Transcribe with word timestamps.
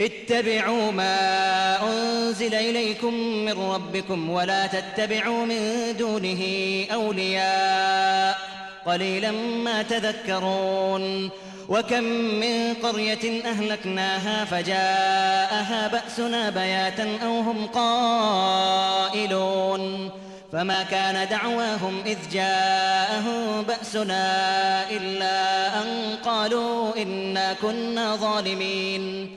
اتبعوا 0.00 0.90
ما 0.92 1.16
أنزل 1.82 2.54
إليكم 2.54 3.14
من 3.14 3.52
ربكم 3.52 4.30
ولا 4.30 4.66
تتبعوا 4.66 5.46
من 5.46 5.94
دونه 5.98 6.40
أولياء 6.94 8.38
قليلا 8.86 9.30
ما 9.32 9.82
تذكرون 9.82 11.30
وكم 11.68 12.04
من 12.04 12.74
قرية 12.82 13.44
أهلكناها 13.44 14.44
فجاءها 14.44 15.88
بأسنا 15.88 16.50
بياتا 16.50 17.08
أو 17.24 17.40
هم 17.40 17.66
قائلون 17.66 20.10
فما 20.52 20.82
كان 20.82 21.28
دعواهم 21.30 22.02
إذ 22.06 22.18
جاءهم 22.32 23.62
بأسنا 23.62 24.50
إلا 24.90 25.66
أن 25.82 26.16
قالوا 26.24 27.02
إنا 27.02 27.56
كنا 27.62 28.16
ظالمين 28.16 29.36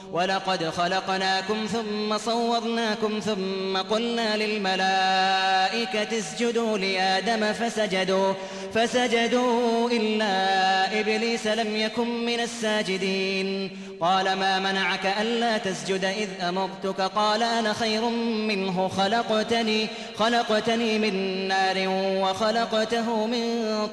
ولقد 0.13 0.69
خلقناكم 0.69 1.65
ثم 1.65 2.17
صورناكم 2.17 3.19
ثم 3.19 3.77
قلنا 3.81 4.37
للملائكة 4.37 6.17
اسجدوا 6.17 6.77
لآدم 6.77 7.53
فسجدوا 7.53 8.33
فسجدوا 8.73 9.89
إلا 9.89 10.99
إبليس 10.99 11.47
لم 11.47 11.75
يكن 11.75 12.25
من 12.25 12.39
الساجدين 12.39 13.71
قال 14.01 14.33
ما 14.35 14.59
منعك 14.59 15.13
ألا 15.21 15.57
تسجد 15.57 16.05
إذ 16.05 16.29
أمرتك 16.43 17.01
قال 17.01 17.43
أنا 17.43 17.73
خير 17.73 18.09
منه 18.47 18.87
خلقتني 18.87 19.87
خلقتني 20.15 20.99
من 20.99 21.47
نار 21.47 21.75
وخلقته 22.21 23.25
من 23.25 23.43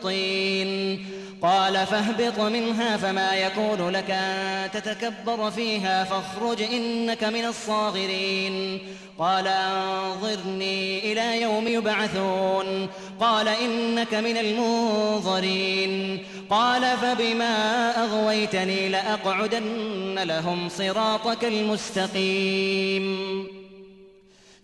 طين 0.03 1.07
قال 1.43 1.87
فاهبط 1.87 2.41
منها 2.41 2.97
فما 2.97 3.35
يكون 3.35 3.89
لك 3.89 4.11
أن 4.11 4.71
تتكبر 4.71 5.51
فيها 5.51 6.05
فاخرج 6.11 6.62
إنك 6.62 7.25
من 7.25 7.45
الصاغرين 7.45 8.78
قال 9.19 9.47
أنظرني 9.49 11.12
إلى 11.12 11.43
يوم 11.43 11.69
يبعثون 11.69 12.88
قال 13.21 13.49
إنك 13.49 14.15
من 14.15 14.37
المنظرين 14.37 16.19
قال 16.50 16.97
فبما 16.97 17.56
أغويتني 18.05 18.88
لأقعدن 18.88 20.19
لهم 20.22 20.69
صراطك 20.69 21.44
المستقيم 21.44 23.19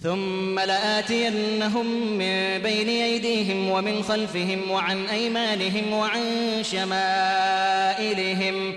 ثم 0.00 0.58
لآتينهم 0.58 1.86
من 2.12 2.58
بين 2.58 2.88
أيديهم 2.88 3.70
ومن 3.70 4.02
خلفهم 4.02 4.70
وعن 4.70 5.06
أيمانهم 5.06 5.92
وعن 5.92 6.20
شمائلهم 6.62 8.72
ۖ 8.72 8.76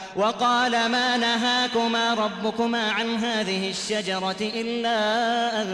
وقال 0.15 0.71
ما 0.71 1.17
نهاكما 1.17 2.13
ربكما 2.13 2.91
عن 2.91 3.15
هذه 3.15 3.69
الشجرة 3.69 4.35
إلا 4.41 4.97
أن 5.61 5.67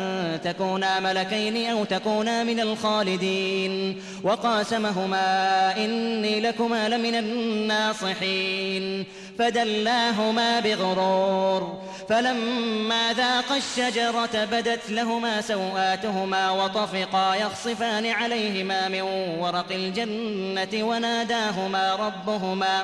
تكونا 0.43 0.99
ملكين 0.99 1.69
أو 1.71 1.83
تكونا 1.83 2.43
من 2.43 2.59
الخالدين 2.59 4.03
وقاسمهما 4.23 5.73
إني 5.77 6.39
لكما 6.39 6.89
لمن 6.89 7.15
الناصحين 7.15 9.05
فدلاهما 9.39 10.59
بغرور 10.59 11.81
فلما 12.09 13.13
ذاقا 13.13 13.57
الشجرة 13.57 14.45
بدت 14.51 14.89
لهما 14.89 15.41
سوآتهما 15.41 16.49
وطفقا 16.51 17.35
يخصفان 17.35 18.05
عليهما 18.05 18.87
من 18.87 19.01
ورق 19.39 19.71
الجنة 19.71 20.83
وناداهما 20.85 21.95
ربهما 21.95 22.83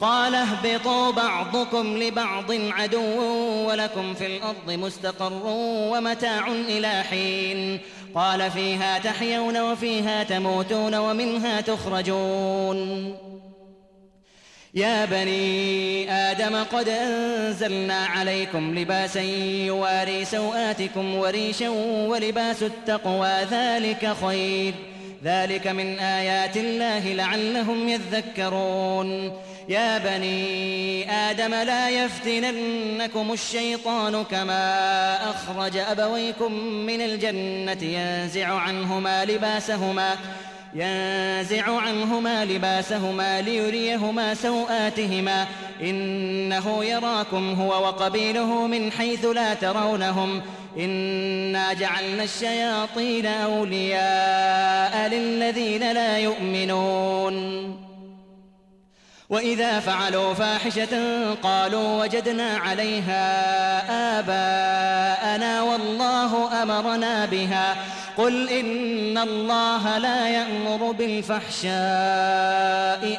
قال 0.00 0.34
اهبطوا 0.34 1.12
بعضكم 1.12 1.96
لبعض 1.98 2.52
عدو 2.52 3.20
ولكم 3.68 4.14
في 4.14 4.26
الارض 4.26 4.70
مستقر 4.70 5.40
ومتاع 5.92 6.46
الى 6.52 7.02
حين 7.10 7.78
قال 8.14 8.50
فيها 8.50 8.98
تحيون 8.98 9.60
وفيها 9.60 10.22
تموتون 10.22 10.94
ومنها 10.94 11.60
تخرجون 11.60 13.12
يا 14.74 15.04
بني 15.04 16.12
ادم 16.12 16.64
قد 16.72 16.88
انزلنا 16.88 17.98
عليكم 17.98 18.78
لباسا 18.78 19.20
يواري 19.66 20.24
سواتكم 20.24 21.14
وريشا 21.14 21.68
ولباس 22.08 22.62
التقوى 22.62 23.32
ذلك 23.50 24.14
خير 24.26 24.74
ذلك 25.24 25.66
من 25.66 25.98
ايات 25.98 26.56
الله 26.56 27.12
لعلهم 27.12 27.88
يذكرون 27.88 29.32
يا 29.70 29.98
بني 29.98 31.10
آدم 31.12 31.54
لا 31.54 31.90
يفتننكم 31.90 33.32
الشيطان 33.32 34.24
كما 34.24 34.78
أخرج 35.30 35.76
أبويكم 35.76 36.52
من 36.62 37.00
الجنة 37.00 37.82
ينزع 37.84 38.54
عنهما 38.54 39.24
لباسهما 39.24 40.16
ينزع 40.74 41.76
عنهما 41.80 42.44
لباسهما 42.44 43.40
ليريهما 43.40 44.34
سوآتهما 44.34 45.46
إنه 45.82 46.84
يراكم 46.84 47.52
هو 47.52 47.84
وقبيله 47.86 48.66
من 48.66 48.92
حيث 48.92 49.24
لا 49.24 49.54
ترونهم 49.54 50.42
إنا 50.78 51.72
جعلنا 51.72 52.22
الشياطين 52.22 53.26
أولياء 53.26 55.08
للذين 55.10 55.92
لا 55.92 56.18
يؤمنون 56.18 57.76
وإذا 59.30 59.80
فعلوا 59.80 60.34
فاحشة 60.34 60.94
قالوا 61.42 62.00
وجدنا 62.02 62.50
عليها 62.56 63.20
آباءنا 64.20 65.62
والله 65.62 66.62
أمرنا 66.62 67.26
بها 67.26 67.76
قل 68.16 68.48
إن 68.48 69.18
الله 69.18 69.98
لا 69.98 70.28
يأمر 70.28 70.92
بالفحشاء 70.92 71.72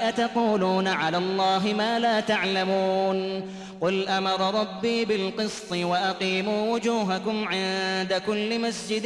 أتقولون 0.10 0.88
على 0.88 1.18
الله 1.18 1.74
ما 1.78 2.00
لا 2.00 2.20
تعلمون 2.20 3.44
قل 3.82 4.08
أمر 4.10 4.60
ربي 4.62 5.06
بالقسط 5.06 5.72
وأقيموا 5.72 6.74
وجوهكم 6.74 7.48
عند 7.48 8.22
كل 8.28 8.60
مسجد 8.60 9.06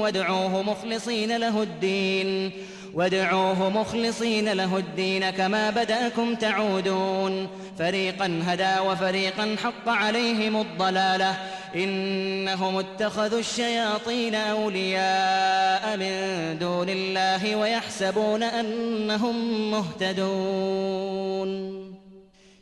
وادعوه 0.00 0.62
مخلصين 0.62 1.36
له 1.36 1.62
الدين 1.62 2.52
وادعوه 2.96 3.68
مخلصين 3.68 4.52
له 4.52 4.76
الدين 4.76 5.30
كما 5.30 5.70
بدأكم 5.70 6.34
تعودون 6.34 7.48
فريقا 7.78 8.42
هدى 8.46 8.80
وفريقا 8.88 9.56
حق 9.64 9.88
عليهم 9.88 10.60
الضلالة 10.60 11.34
إنهم 11.74 12.76
اتخذوا 12.76 13.38
الشياطين 13.40 14.34
أولياء 14.34 15.96
من 15.96 16.58
دون 16.58 16.88
الله 16.88 17.56
ويحسبون 17.56 18.42
أنهم 18.42 19.70
مهتدون 19.70 21.95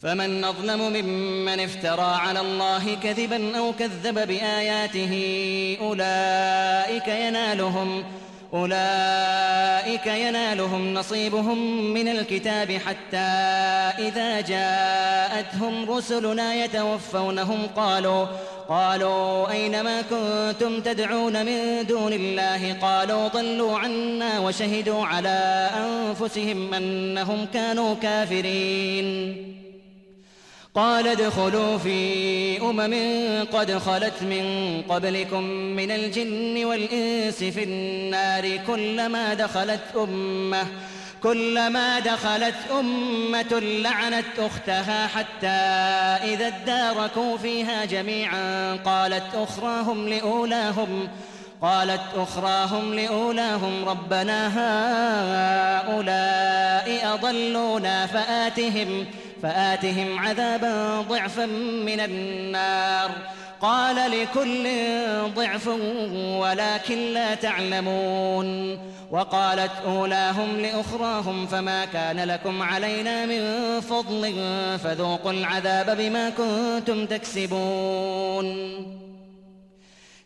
فمن 0.00 0.44
أظلم 0.44 0.78
ممن 0.92 1.60
افترى 1.60 2.02
على 2.20 2.40
الله 2.40 2.94
كذبا 3.02 3.58
أو 3.58 3.72
كذب 3.78 4.14
بآياته 4.28 5.12
أولئك 5.80 7.08
ينالهم 7.08 8.04
أولئك 8.54 10.06
ينالهم 10.06 10.94
نصيبهم 10.94 11.84
من 11.94 12.08
الكتاب 12.08 12.70
حتى 12.70 13.16
إذا 14.06 14.40
جاءتهم 14.40 15.90
رسلنا 15.90 16.54
يتوفونهم 16.64 17.66
قالوا 17.76 18.26
قالوا 18.68 19.50
أين 19.50 19.80
ما 19.82 20.02
كنتم 20.02 20.80
تدعون 20.80 21.46
من 21.46 21.86
دون 21.88 22.12
الله 22.12 22.76
قالوا 22.82 23.28
ضلوا 23.28 23.78
عنا 23.78 24.38
وشهدوا 24.40 25.06
على 25.06 25.70
أنفسهم 25.86 26.74
أنهم 26.74 27.46
كانوا 27.54 27.94
كافرين 27.94 29.36
قال 30.76 31.06
ادخلوا 31.08 31.78
في 31.78 32.60
أمم 32.60 32.94
قد 33.52 33.78
خلت 33.78 34.22
من 34.22 34.82
قبلكم 34.88 35.42
من 35.50 35.90
الجن 35.90 36.64
والإنس 36.64 37.34
في 37.44 37.62
النار 37.64 38.56
كلما 38.66 39.34
دخلت 39.34 39.80
أمة 39.96 40.64
كلما 41.22 41.98
دخلت 42.00 42.54
أمة 42.80 43.60
لعنت 43.60 44.24
أختها 44.38 45.06
حتى 45.06 45.46
إذا 46.34 46.46
اداركوا 46.46 47.36
فيها 47.36 47.84
جميعا 47.84 48.74
قالت 48.76 49.34
أخراهم 49.34 50.08
لأولاهم 50.08 51.08
قالت 51.62 52.00
أخراهم 52.16 52.94
لأولاهم 52.94 53.88
ربنا 53.88 54.48
هؤلاء 55.80 57.14
أضلونا 57.14 58.06
فآتهم 58.06 59.02
ۖ 59.04 59.06
فآتهم 59.42 60.18
عذابا 60.18 61.00
ضعفا 61.00 61.46
من 61.86 62.00
النار 62.00 63.10
قال 63.60 63.96
لكل 64.10 64.68
ضعف 65.34 65.68
ولكن 66.38 67.12
لا 67.14 67.34
تعلمون 67.34 68.78
وقالت 69.10 69.70
أولاهم 69.86 70.56
لأخراهم 70.60 71.46
فما 71.46 71.84
كان 71.84 72.20
لكم 72.20 72.62
علينا 72.62 73.26
من 73.26 73.40
فضل 73.80 74.34
فذوقوا 74.84 75.32
العذاب 75.32 75.96
بما 75.98 76.30
كنتم 76.30 77.06
تكسبون 77.06 78.46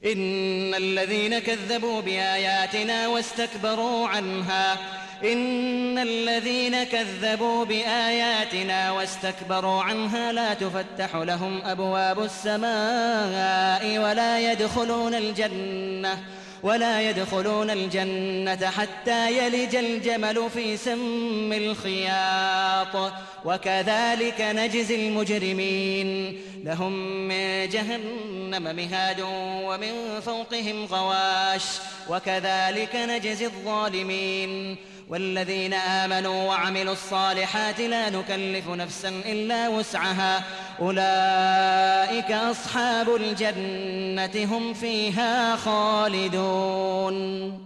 إن 0.06 0.74
الذين 0.74 1.38
كذبوا 1.38 2.00
بآياتنا 2.00 3.08
واستكبروا 3.08 4.08
عنها 4.08 4.76
إن 5.24 5.98
الذين 5.98 6.82
كذبوا 6.84 7.64
بآياتنا 7.64 8.90
واستكبروا 8.92 9.82
عنها 9.82 10.32
لا 10.32 10.54
تفتح 10.54 11.16
لهم 11.16 11.60
أبواب 11.64 12.20
السماء 12.22 13.98
ولا 13.98 14.52
يدخلون 14.52 15.14
الجنة 15.14 16.18
ولا 16.62 17.10
يدخلون 17.10 17.70
الجنة 17.70 18.66
حتى 18.70 19.38
يلج 19.46 19.76
الجمل 19.76 20.50
في 20.54 20.76
سم 20.76 21.52
الخياط 21.52 23.12
وكذلك 23.44 24.40
نجزي 24.40 25.08
المجرمين 25.08 26.40
لهم 26.64 26.92
من 27.28 27.68
جهنم 27.68 28.76
مهاد 28.76 29.20
ومن 29.64 30.20
فوقهم 30.26 30.84
غواش 30.84 31.62
وكذلك 32.08 32.96
نجزي 32.96 33.46
الظالمين 33.46 34.76
والذين 35.08 35.72
آمنوا 35.74 36.44
وعملوا 36.48 36.92
الصالحات 36.92 37.80
لا 37.80 38.10
نكلف 38.10 38.68
نفسا 38.68 39.08
إلا 39.08 39.68
وسعها 39.68 40.42
أولئك 40.80 42.32
أصحاب 42.32 43.14
الجنة 43.14 44.54
هم 44.58 44.74
فيها 44.74 45.56
خالدون 45.56 47.60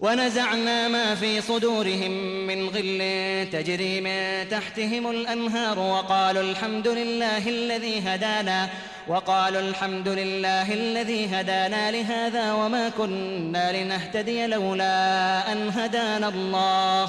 ونزعنا 0.00 0.88
ما 0.88 1.14
في 1.14 1.40
صدورهم 1.40 2.10
من 2.46 2.68
غل 2.68 2.98
تجري 3.52 4.00
من 4.00 4.48
تحتهم 4.48 5.10
الأنهار 5.10 5.78
وقالوا 5.78 6.42
الحمد 6.42 6.88
لله 6.88 7.48
الذي 7.48 8.00
هدانا 8.06 8.68
وقالوا 9.08 9.60
الحمد 9.60 10.08
لله 10.08 10.72
الذي 10.72 11.26
هدانا 11.26 11.90
لهذا 11.90 12.52
وما 12.52 12.88
كنا 12.88 13.82
لنهتدي 13.82 14.46
لولا 14.46 15.52
أن 15.52 15.68
هدانا 15.68 16.28
الله 16.28 17.06
ۖ 17.06 17.08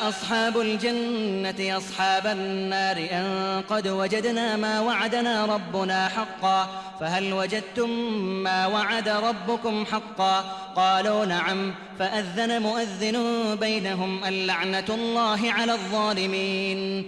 أصحاب 0.10 0.60
الجنة 0.60 1.78
أصحاب 1.78 2.28
النار 2.28 2.98
أن 2.98 3.62
قد 3.70 3.88
وجدنا 3.88 4.56
ما 4.58 4.80
وعدنا 4.80 5.46
ربنا 5.46 6.08
حقا 6.08 6.68
فهل 7.00 7.34
وجدتم 7.34 7.90
ما 8.20 8.68
وعد 8.68 9.10
ربكم 9.10 9.86
حقا 9.86 10.40
قالوا 10.76 11.26
نعم 11.26 11.74
فأذن 12.00 12.62
مؤذن 12.62 13.24
بينهم 13.56 14.24
اللعنة 14.26 14.86
الله 14.90 15.52
على 15.52 15.74
الظالمين 15.74 17.06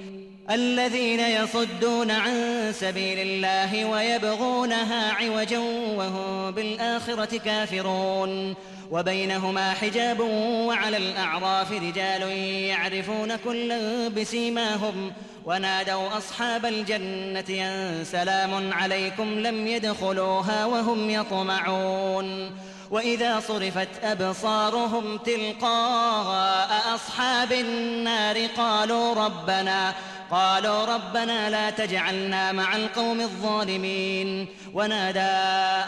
الذين 0.52 1.20
يصدون 1.20 2.12
عن 2.12 2.32
سبيل 2.74 3.20
الله 3.20 3.86
ويبغونها 3.86 5.12
عوجا 5.14 5.60
وهم 5.98 6.52
بالآخرة 6.52 7.38
كافرون 7.38 8.56
وبينهما 8.92 9.74
حجاب 9.74 10.20
وعلى 10.68 10.98
الأعراف 10.98 11.72
رجال 11.72 12.22
يعرفون 12.68 13.36
كلا 13.36 14.08
بسيماهم 14.08 15.14
ونادوا 15.46 16.18
أصحاب 16.18 16.66
الجنة 16.66 17.50
أن 17.68 18.04
سلام 18.06 18.74
عليكم 18.74 19.24
لم 19.40 19.68
يدخلوها 19.68 20.66
وهم 20.66 21.10
يطمعون 21.10 22.52
وإذا 22.92 23.40
صرفت 23.40 23.90
أبصارهم 24.04 25.18
تلقاء 25.18 26.96
أصحاب 26.96 27.52
النار 27.52 28.46
قالوا 28.58 29.14
ربنا 29.16 29.94
قالوا 30.32 30.86
ربنا 30.86 31.50
لا 31.50 31.70
تجعلنا 31.70 32.52
مع 32.52 32.76
القوم 32.76 33.22
الظالمين 33.22 34.46
ونادى 34.74 35.34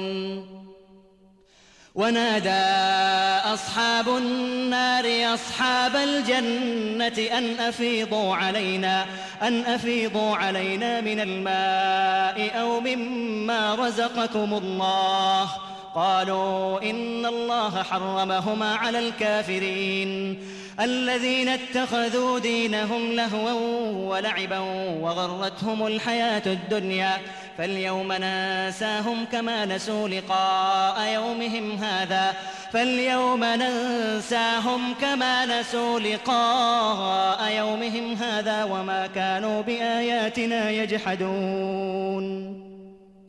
ونادى 1.95 2.65
أصحاب 3.55 4.09
النار 4.09 5.35
أصحاب 5.35 5.97
الجنة 5.97 7.39
أن 7.39 7.55
أفيضوا 7.61 8.37
علينا 8.37 9.07
أن 9.43 9.63
أفيضوا 9.67 10.37
علينا 10.37 11.01
من 11.01 11.21
الماء 11.21 12.61
أو 12.61 12.81
مما 12.81 13.75
رزقكم 13.75 14.55
الله 14.55 15.45
ۖ 15.75 15.78
قالوا 15.99 16.91
إن 16.91 17.27
الله 17.27 17.83
حرمهما 17.83 18.75
على 18.75 19.09
الكافرين 19.09 20.39
الذين 20.81 21.49
اتخذوا 21.49 22.39
دينهم 22.39 23.13
لهوا 23.13 23.53
ولعبا 24.15 24.59
وغرتهم 25.01 25.87
الحياة 25.87 26.43
الدنيا 26.47 27.19
فاليوم 27.59 28.13
ننساهم 28.13 29.25
كما 29.33 29.65
نسوا 29.67 30.09
لقاء 30.09 31.13
يومهم 31.13 31.77
هذا 31.77 32.35
فاليوم 32.73 33.45
ننساهم 33.45 34.83
كما 35.01 35.61
نسوا 35.61 36.01
لقاء 36.01 37.53
يومهم 37.53 38.15
هذا 38.15 38.65
وما 38.65 39.07
كانوا 39.15 39.63
بآياتنا 39.63 40.71
يجحدون 40.71 42.68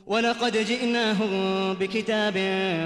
ولقد 0.10 0.58
جئناهم 0.58 1.74
بكتاب 1.74 2.34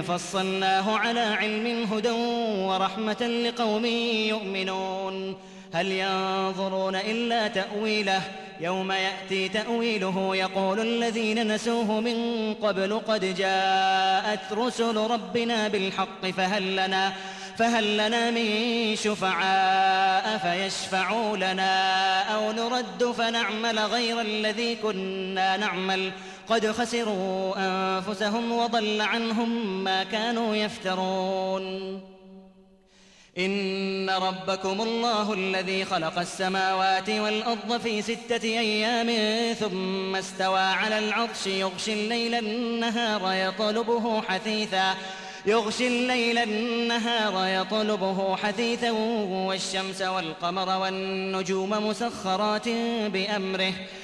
فصلناه 0.08 0.98
على 0.98 1.20
علم 1.20 1.84
هدى 1.94 2.12
ورحمة 2.60 3.22
لقوم 3.48 3.86
يؤمنون 4.30 5.36
هل 5.74 5.92
ينظرون 5.92 6.96
إلا 6.96 7.48
تأويله 7.48 8.22
يوم 8.62 8.92
يأتي 8.92 9.50
تأويله 9.50 10.36
يقول 10.36 10.80
الذين 10.80 11.54
نسوه 11.56 12.00
من 12.02 12.54
قبل 12.54 13.02
قد 13.08 13.36
جاءت 13.36 14.40
رسل 14.54 14.98
ربنا 14.98 15.68
بالحق 15.68 16.26
فهل 16.38 16.72
لنا 16.74 17.14
فهل 17.58 17.94
لنا 17.94 18.32
من 18.32 18.48
شفعاء 18.96 20.38
فيشفعوا 20.38 21.38
لنا 21.38 22.22
أو 22.36 22.52
نرد 22.52 23.12
فنعمل 23.18 23.80
غير 23.80 24.22
الذي 24.22 24.76
كنا 24.76 25.58
نعمل 25.58 26.12
ۖ 26.12 26.14
قد 26.50 26.72
خسروا 26.72 27.54
أنفسهم 27.58 28.52
وضل 28.52 29.02
عنهم 29.02 29.84
ما 29.84 30.04
كانوا 30.04 30.56
يفترون 30.56 31.64
إن 33.38 34.10
ربكم 34.10 34.82
الله 34.82 35.34
الذي 35.34 35.86
خلق 35.86 36.20
السماوات 36.20 37.10
والأرض 37.10 37.82
في 37.84 38.02
ستة 38.02 38.44
أيام 38.44 39.10
ثم 39.54 40.16
استوى 40.16 40.60
على 40.60 41.00
العرش 41.00 41.48
يغشي 41.48 41.94
الليل 41.94 42.36
النهار 42.36 43.34
يطلبه 43.50 44.22
حثيثا 44.22 44.96
يغشي 45.46 45.88
الليل 45.88 46.38
النهار 46.38 47.62
يطلبه 47.64 48.36
حثيثا 48.36 48.92
والشمس 48.92 50.02
والقمر 50.02 50.80
والنجوم 50.80 51.70
مسخرات 51.88 52.70
بأمره 53.14 53.70
ۖ 53.72 53.74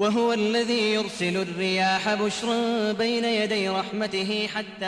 وهو 0.00 0.32
الذي 0.32 0.94
يرسل 0.94 1.36
الرياح 1.36 2.14
بشرا 2.14 2.92
بين 2.92 3.24
يدي 3.24 3.68
رحمته 3.68 4.48
حتى 4.54 4.86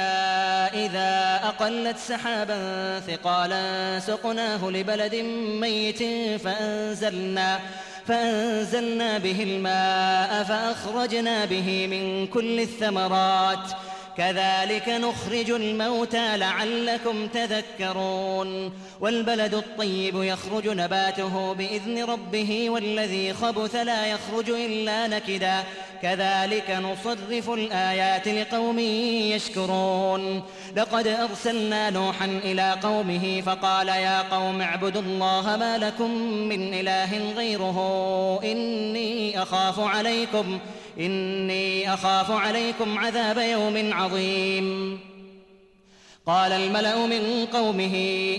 إذا 0.84 1.40
أقلت 1.48 1.96
سحابا 1.98 2.54
ثقالا 3.00 3.98
سقناه 4.00 4.70
لبلد 4.70 5.14
ميت 5.60 5.98
فأنزلنا 6.42 7.60
فأنزلنا 8.06 9.18
به 9.18 9.42
الماء 9.42 10.44
فأخرجنا 10.44 11.44
به 11.44 11.86
من 11.86 12.26
كل 12.26 12.60
الثمرات 12.60 13.58
ۖ 13.68 13.91
كذلك 14.16 14.88
نخرج 14.88 15.50
الموتى 15.50 16.36
لعلكم 16.36 17.26
تذكرون 17.26 18.72
والبلد 19.00 19.54
الطيب 19.54 20.14
يخرج 20.22 20.68
نباته 20.68 21.52
باذن 21.52 22.04
ربه 22.04 22.70
والذي 22.70 23.34
خبث 23.34 23.74
لا 23.76 24.06
يخرج 24.06 24.50
الا 24.50 25.06
نكدا 25.06 25.62
كذلك 26.02 26.70
نصرف 26.70 27.50
الايات 27.50 28.28
لقوم 28.28 28.78
يشكرون 28.78 30.42
لقد 30.76 31.06
ارسلنا 31.08 31.90
نوحا 31.90 32.24
الى 32.26 32.76
قومه 32.82 33.40
فقال 33.46 33.88
يا 33.88 34.22
قوم 34.22 34.60
اعبدوا 34.60 35.02
الله 35.02 35.56
ما 35.56 35.78
لكم 35.78 36.10
من 36.30 36.74
اله 36.74 37.32
غيره 37.32 37.78
اني 38.44 39.42
اخاف 39.42 39.80
عليكم 39.80 40.58
إني 41.00 41.94
أخاف 41.94 42.30
عليكم 42.30 42.98
عذاب 42.98 43.38
يوم 43.38 43.92
عظيم 43.94 44.98
قال 46.26 46.52
الملأ 46.52 47.06
من 47.06 47.46
قومه 47.52 47.94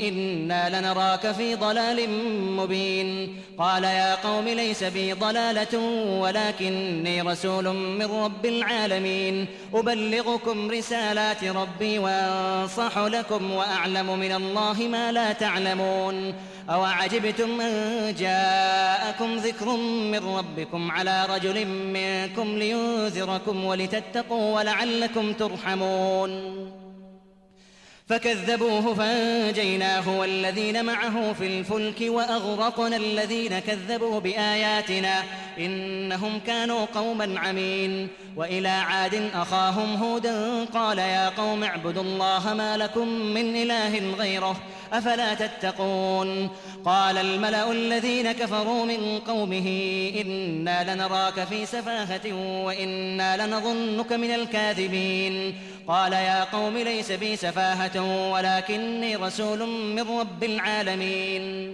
إنا 0.08 0.80
لنراك 0.80 1.32
في 1.32 1.56
ضلال 1.56 2.10
مبين 2.52 3.36
قال 3.58 3.84
يا 3.84 4.16
قوم 4.16 4.46
ليس 4.48 4.84
بي 4.84 5.14
ضلالة 5.14 5.80
ولكني 6.20 7.22
رسول 7.22 7.68
من 7.74 8.06
رب 8.06 8.46
العالمين 8.46 9.46
أبلغكم 9.74 10.72
رسالات 10.72 11.44
ربي 11.44 12.00
وأنصح 12.00 12.98
لكم 12.98 13.52
وأعلم 13.52 14.20
من 14.20 14.32
الله 14.32 14.88
ما 14.92 15.12
لا 15.12 15.34
تعلمون 15.34 16.34
أوعجبتم 16.70 17.62
أن 17.62 18.16
جاءكم 18.20 19.36
ذكر 19.36 19.70
من 20.12 20.36
ربكم 20.38 20.92
على 20.92 21.26
رجل 21.30 21.66
منكم 21.68 22.58
لينذركم 22.58 23.64
ولتتقوا 23.66 24.56
ولعلكم 24.56 25.34
ترحمون 25.34 26.83
فكذبوه 28.10 28.94
فانجيناه 28.94 30.20
والذين 30.20 30.86
معه 30.86 31.34
في 31.34 31.46
الفلك 31.48 31.96
واغرقنا 32.02 32.96
الذين 32.98 33.60
كذبوا 33.60 34.20
باياتنا 34.20 35.24
إنهم 35.60 36.40
كانوا 36.48 36.86
قوما 36.86 37.40
عمين 37.40 38.08
وإلى 38.36 38.68
عاد 38.68 39.30
أخاهم 39.36 39.96
هودا 39.96 40.66
قال 40.66 40.98
يا 40.98 41.30
قوم 41.30 41.64
اعبدوا 41.64 42.04
الله 42.04 42.54
ما 42.54 42.78
لكم 42.78 43.08
من 43.08 43.56
إله 43.56 44.00
غيره 44.16 44.60
أفلا 44.94 45.34
تتقون 45.34 46.50
قال 46.86 47.18
الملأ 47.18 47.72
الذين 47.72 48.32
كفروا 48.32 48.86
من 48.86 49.20
قومه 49.20 49.84
إنا 50.22 50.94
لنراك 50.96 51.44
في 51.44 51.66
سفاهة 51.66 52.56
وإنا 52.66 53.48
لنظنك 53.48 54.14
من 54.14 54.32
الكاذبين 54.32 55.54
قال 55.88 56.14
يا 56.14 56.44
قوم 56.44 56.78
ليس 56.78 57.12
بي 57.12 57.36
سفاهة 57.36 58.28
ولكني 58.32 59.16
رسول 59.16 59.60
من 59.68 60.18
رب 60.20 60.44
العالمين 60.44 61.74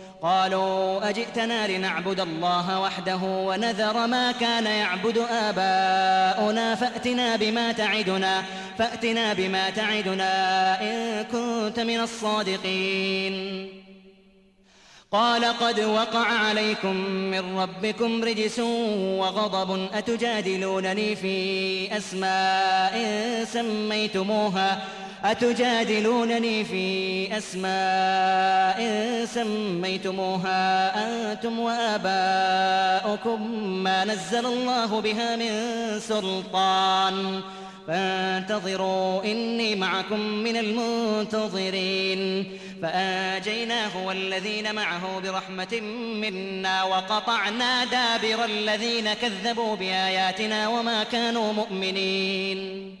قالوا 0.21 1.09
اجئتنا 1.09 1.67
لنعبد 1.67 2.19
الله 2.19 2.79
وحده 2.81 3.19
ونذر 3.23 4.07
ما 4.07 4.31
كان 4.31 4.65
يعبد 4.65 5.17
اباؤنا 5.31 6.75
فاتنا 6.75 7.35
بما 7.35 7.71
تعدنا 7.71 8.43
فاتنا 8.77 9.33
بما 9.33 9.69
تعدنا 9.69 10.81
ان 10.81 11.23
كنت 11.31 11.79
من 11.79 11.99
الصادقين 11.99 13.67
قال 15.11 15.45
قد 15.59 15.79
وقع 15.79 16.23
عليكم 16.25 16.95
من 17.07 17.57
ربكم 17.59 18.23
رجس 18.23 18.59
وغضب 18.99 19.87
اتجادلونني 19.93 21.15
في 21.15 21.97
اسماء 21.97 22.95
سميتموها 23.45 24.79
أتجادلونني 25.25 26.63
في 26.65 27.37
أسماء 27.37 28.79
سميتموها 29.25 30.55
أنتم 31.31 31.59
وآباؤكم 31.59 33.63
ما 33.67 34.05
نزل 34.05 34.45
الله 34.45 35.01
بها 35.01 35.35
من 35.35 35.51
سلطان 35.99 37.41
فانتظروا 37.87 39.23
إني 39.23 39.75
معكم 39.75 40.19
من 40.19 40.57
المنتظرين 40.57 42.51
فآجيناه 42.81 44.05
والذين 44.07 44.75
معه 44.75 45.19
برحمة 45.19 45.79
منا 46.15 46.83
وقطعنا 46.83 47.85
دابر 47.85 48.45
الذين 48.45 49.13
كذبوا 49.13 49.75
بآياتنا 49.75 50.67
وما 50.67 51.03
كانوا 51.03 51.53
مؤمنين 51.53 53.00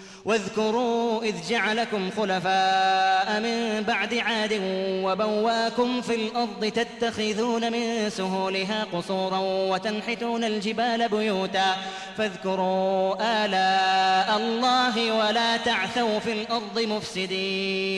واذكروا 0.25 1.23
إذ 1.23 1.35
جعلكم 1.49 2.09
خلفاء 2.17 3.39
من 3.39 3.83
بعد 3.87 4.13
عاد 4.13 4.59
وبواكم 5.03 6.01
في 6.01 6.15
الأرض 6.15 6.65
تتخذون 6.65 7.71
من 7.71 8.09
سهولها 8.09 8.85
قصورا 8.93 9.37
وتنحتون 9.41 10.43
الجبال 10.43 11.09
بيوتا 11.09 11.75
فاذكروا 12.17 13.15
آلاء 13.45 14.37
الله 14.37 15.15
ولا 15.17 15.57
تعثوا 15.57 16.19
في 16.19 16.31
الأرض 16.31 16.79
مفسدين 16.79 17.91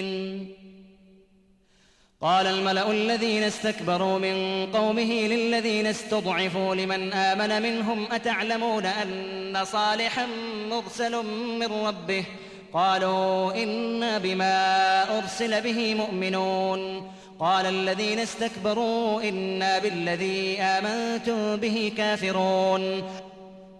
قال 2.24 2.48
الملأ 2.48 2.92
الذين 2.92 3.44
استكبروا 3.44 4.20
من 4.20 4.66
قومه 4.72 5.28
للذين 5.28 5.86
استضعفوا 5.88 6.76
لمن 6.76 7.14
آمن 7.14 7.62
منهم 7.62 8.08
أتعلمون 8.12 8.86
أن 8.86 9.58
صالحا 9.66 10.28
مرسل 10.70 11.26
من 11.60 11.68
ربه 11.86 12.24
قالوا 12.74 13.64
إنا 13.64 14.18
بما 14.18 14.48
أرسل 15.18 15.62
به 15.62 15.94
مؤمنون 15.96 17.12
قال 17.40 17.66
الذين 17.66 18.20
استكبروا 18.20 19.22
إنا 19.30 19.80
بالذي 19.80 20.58
آمنتم 20.62 21.56
به 21.56 21.92
كافرون 21.98 23.04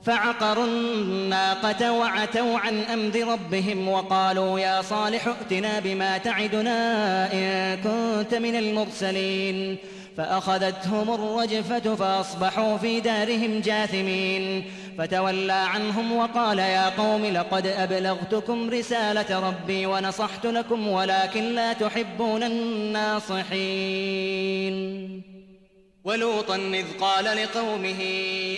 فعقروا 0.06 0.66
الناقة 0.66 1.92
وعتوا 1.92 2.60
عن 2.60 2.80
أمر 2.82 3.32
ربهم 3.34 3.88
وقالوا 3.88 4.60
يا 4.60 4.82
صالح 4.82 5.28
ائتنا 5.28 5.80
بما 5.80 6.18
تعدنا 6.18 7.26
إن 7.34 7.78
كنت 7.84 8.36
من 8.36 8.56
المرسلين 8.56 9.78
فأخذتهم 10.18 11.14
الرجفة 11.14 11.96
فأصبحوا 11.96 12.78
في 12.78 13.00
دارهم 13.00 13.60
جاثمين 13.60 14.64
فتولى 14.98 15.54
عنهم 15.54 16.12
وقال 16.12 16.60
يا 16.60 16.90
قوم 16.90 17.26
لقد 17.26 17.68
أبلغتكم 17.68 18.70
رسالة 18.70 19.40
ربي 19.40 19.86
ونصحت 19.86 20.46
لكم 20.46 20.88
ولكن 20.88 21.56
لا 21.56 21.74
تحبون 21.74 22.44
الناصحين 22.44 24.74
ولوطا 26.04 26.56
إذ 26.56 26.86
قال 27.02 27.26
لقومه 27.26 28.00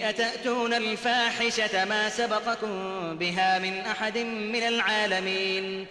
أتأتون 0.01 0.73
الفاحشة 0.73 1.85
ما 1.85 2.09
سبقكم 2.09 2.69
بها 3.17 3.59
من 3.59 3.77
أحد 3.79 4.17
من 4.17 4.63
العالمين 4.67 5.85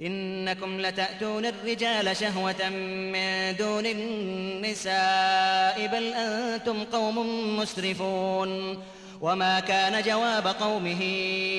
إنكم 0.00 0.80
لتأتون 0.80 1.46
الرجال 1.46 2.16
شهوة 2.16 2.68
من 2.68 3.12
دون 3.56 3.86
النساء 3.86 5.86
بل 5.92 6.12
أنتم 6.12 6.84
قوم 6.84 7.18
مسرفون 7.58 8.82
وما 9.20 9.60
كان 9.60 10.02
جواب 10.02 10.46
قومه 10.46 11.00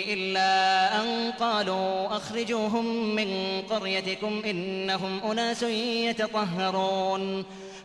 إلا 0.07 0.41
أن 1.01 1.31
قالوا 1.39 2.17
أخرجوهم 2.17 3.15
من 3.15 3.61
قريتكم 3.69 4.41
إنهم 4.45 5.31
أناس 5.31 5.63
يتطهرون 5.63 7.43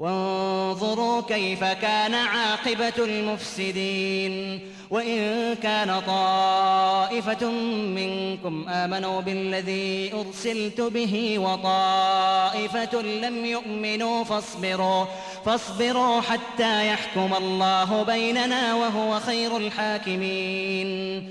وانظروا 0.00 1.20
كيف 1.28 1.64
كان 1.64 2.14
عاقبة 2.14 2.92
المفسدين 2.98 4.60
وإن 4.90 5.20
كان 5.62 6.00
طائفة 6.06 7.50
منكم 7.94 8.68
آمنوا 8.68 9.20
بالذي 9.20 10.10
أرسلت 10.14 10.80
به 10.80 11.38
وطائفة 11.38 13.02
لم 13.02 13.44
يؤمنوا 13.46 14.24
فاصبروا 14.24 15.04
فاصبروا 15.44 16.20
حتى 16.20 16.88
يحكم 16.88 17.30
الله 17.38 18.02
بيننا 18.02 18.74
وهو 18.74 19.20
خير 19.20 19.56
الحاكمين 19.56 21.30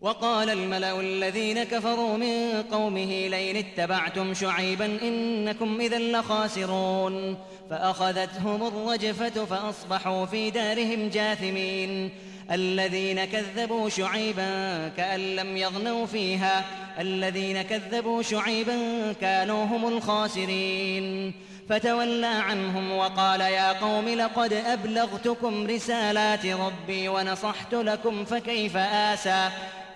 وقال 0.00 0.50
الملأ 0.50 1.00
الذين 1.00 1.64
كفروا 1.64 2.16
من 2.16 2.62
قومه 2.72 3.28
لئن 3.28 3.56
اتبعتم 3.56 4.34
شعيبا 4.34 4.86
إنكم 5.02 5.80
إذا 5.80 5.98
لخاسرون 5.98 7.36
فأخذتهم 7.70 8.66
الرجفة 8.66 9.44
فأصبحوا 9.44 10.26
في 10.26 10.50
دارهم 10.50 11.08
جاثمين 11.08 12.10
الذين 12.52 13.24
كذبوا 13.24 13.88
شعيبا 13.88 14.48
كأن 14.96 15.36
لم 15.36 15.56
يغنوا 15.56 16.06
فيها 16.06 16.64
الذين 17.00 17.62
كذبوا 17.62 18.22
شعيبا 18.22 18.76
كانوا 19.20 19.64
هم 19.64 19.88
الخاسرين 19.88 21.32
فتولى 21.70 22.26
عنهم 22.26 22.92
وقال 22.92 23.40
يا 23.40 23.72
قوم 23.72 24.08
لقد 24.08 24.52
أبلغتكم 24.52 25.66
رسالات 25.66 26.46
ربي 26.46 27.08
ونصحت 27.08 27.74
لكم 27.74 28.24
فكيف 28.24 28.76
آسى 28.76 29.48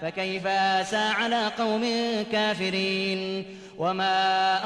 فكيف 0.02 0.46
آسى 0.46 0.96
على 0.96 1.46
قوم 1.58 1.82
كافرين 2.32 3.44
وما 3.78 4.12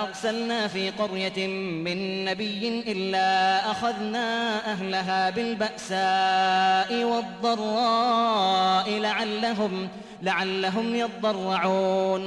أرسلنا 0.06 0.68
في 0.68 0.90
قرية 0.90 1.46
من 1.46 2.24
نبي 2.24 2.68
إلا 2.92 3.56
أخذنا 3.70 4.56
أهلها 4.72 5.30
بالبأساء 5.30 7.04
والضراء 7.04 8.90
لعلهم 8.90 9.88
لعلهم 10.22 10.94
يضرعون 10.94 12.22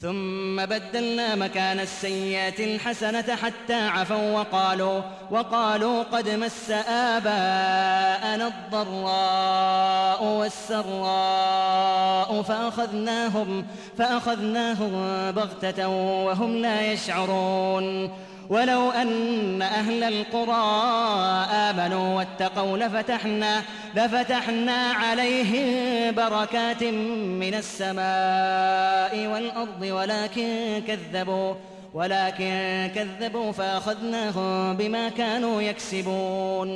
ثم 0.00 0.56
بدلنا 0.66 1.34
مكان 1.36 1.80
السيئات 1.80 2.60
الحسنة 2.60 3.36
حتى 3.36 3.74
عفوا 3.88 4.30
وقالوا 4.32 5.00
وقالوا 5.30 6.02
قد 6.02 6.28
مس 6.28 6.70
آباءنا 6.88 8.46
الضراء 8.46 10.24
والسراء 10.24 12.42
فأخذناهم 12.42 13.66
فأخذناهم 13.98 14.92
بغتة 15.30 15.88
وهم 16.26 16.56
لا 16.56 16.92
يشعرون 16.92 18.10
ولو 18.50 18.90
أن 18.90 19.62
أهل 19.62 20.02
القرى 20.04 20.56
آمنوا 21.52 22.14
واتقوا 22.18 22.78
لفتحنا 22.78 23.62
لفتحنا 23.96 24.74
عليهم 24.92 25.66
بركات 26.14 26.82
من 27.42 27.54
السماء 27.54 29.26
والأرض 29.26 29.82
ولكن 29.82 30.82
كذبوا 30.86 31.54
ولكن 31.94 32.90
كذبوا 32.94 33.52
فأخذناهم 33.52 34.76
بما 34.76 35.08
كانوا 35.08 35.62
يكسبون 35.62 36.70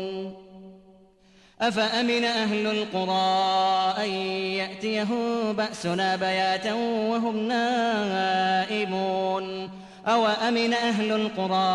أفأمن 1.69 2.25
أهل 2.25 2.67
القرى 2.67 3.95
أن 4.05 4.09
يأتيهم 4.31 5.53
بأسنا 5.53 6.17
بياتا 6.17 6.73
وهم 7.11 7.37
نائمون 7.37 9.71
أو 10.07 10.27
أمن 10.27 10.73
أهل 10.75 11.13
القرى 11.13 11.73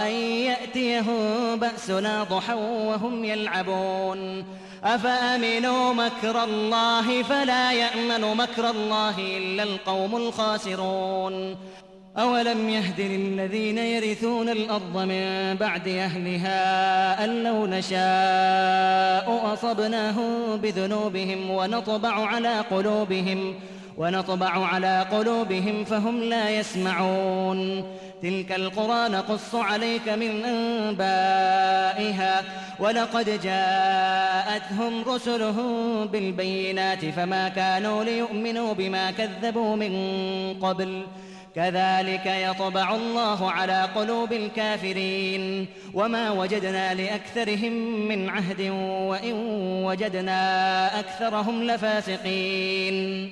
أن 0.00 0.10
يأتيهم 0.46 1.18
بأسنا 1.56 2.24
ضحى 2.24 2.54
وهم 2.84 3.24
يلعبون 3.24 4.44
أفأمنوا 4.84 5.92
مكر 5.94 6.44
الله 6.44 7.22
فلا 7.22 7.72
يأمن 7.72 8.36
مكر 8.36 8.70
الله 8.70 9.18
إلا 9.18 9.62
القوم 9.62 10.16
الخاسرون 10.16 11.56
أولم 12.18 12.68
يهد 12.68 13.00
للذين 13.00 13.78
يرثون 13.78 14.48
الأرض 14.48 14.96
من 14.98 15.54
بعد 15.60 15.88
أهلها 15.88 17.24
أن 17.24 17.42
لو 17.44 17.66
نشاء 17.66 19.52
أصبناهم 19.54 20.56
بذنوبهم 20.56 21.50
ونطبع 21.50 22.26
على 22.26 22.58
قلوبهم 22.70 23.54
ونطبع 23.98 24.50
على 24.50 25.06
قلوبهم 25.12 25.84
فهم 25.84 26.20
لا 26.22 26.50
يسمعون 26.50 27.84
تلك 28.22 28.52
القرى 28.52 29.08
نقص 29.08 29.54
عليك 29.54 30.08
من 30.08 30.44
أنبائها 30.44 32.42
ولقد 32.80 33.40
جاءتهم 33.42 35.02
رسلهم 35.06 36.04
بالبينات 36.06 37.04
فما 37.04 37.48
كانوا 37.48 38.04
ليؤمنوا 38.04 38.72
بما 38.74 39.10
كذبوا 39.10 39.76
من 39.76 39.90
قبل 40.62 41.02
ۖ 41.26 41.29
كذلك 41.56 42.26
يطبع 42.26 42.94
الله 42.94 43.50
على 43.50 43.88
قلوب 43.96 44.32
الكافرين 44.32 45.66
وما 45.94 46.30
وجدنا 46.30 46.94
لاكثرهم 46.94 47.72
من 48.08 48.28
عهد 48.28 48.60
وان 49.06 49.34
وجدنا 49.84 51.00
اكثرهم 51.00 51.62
لفاسقين 51.62 53.30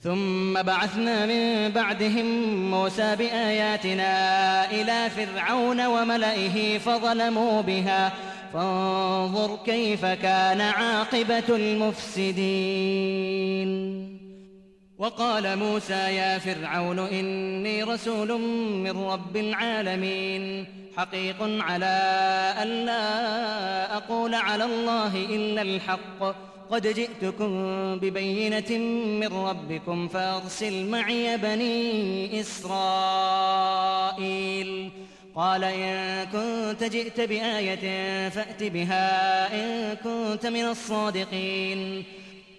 ثم 0.00 0.62
بعثنا 0.62 1.26
من 1.26 1.70
بعدهم 1.72 2.24
موسى 2.70 3.16
باياتنا 3.16 4.70
الى 4.70 5.10
فرعون 5.10 5.86
وملئه 5.86 6.78
فظلموا 6.78 7.62
بها 7.62 8.12
فانظر 8.54 9.58
كيف 9.66 10.04
كان 10.04 10.60
عاقبه 10.60 11.42
المفسدين 11.56 12.52
وقال 15.02 15.56
موسى 15.58 15.92
يا 16.14 16.38
فرعون 16.38 16.98
إني 16.98 17.82
رسول 17.82 18.40
من 18.82 19.04
رب 19.04 19.36
العالمين 19.36 20.64
حقيق 20.96 21.36
على 21.40 22.00
أن 22.62 22.68
لا 22.68 23.96
أقول 23.96 24.34
على 24.34 24.64
الله 24.64 25.16
إلا 25.16 25.62
الحق 25.62 26.36
قد 26.70 26.86
جئتكم 26.86 27.50
ببينة 27.98 28.78
من 29.06 29.26
ربكم 29.36 30.08
فأرسل 30.08 30.86
معي 30.90 31.36
بني 31.36 32.40
إسرائيل 32.40 34.90
قال 35.34 35.64
إن 35.64 36.24
كنت 36.32 36.84
جئت 36.84 37.20
بآية 37.20 38.28
فأت 38.28 38.62
بها 38.62 39.46
إن 39.54 39.96
كنت 40.04 40.46
من 40.46 40.64
الصادقين 40.64 42.04